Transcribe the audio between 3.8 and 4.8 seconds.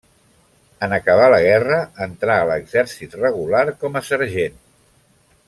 com a sergent.